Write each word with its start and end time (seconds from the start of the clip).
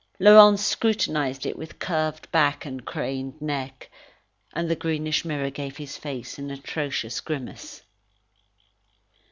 Laurent 0.19 0.59
scrutinised 0.59 1.45
it 1.45 1.55
with 1.59 1.77
curved 1.77 2.31
back 2.31 2.65
and 2.65 2.85
craned 2.85 3.39
neck, 3.39 3.87
and 4.55 4.67
the 4.67 4.75
greenish 4.75 5.23
mirror 5.23 5.51
gave 5.51 5.77
his 5.77 5.95
face 5.95 6.39
an 6.39 6.49
atrocious 6.49 7.21
grimace. 7.21 7.83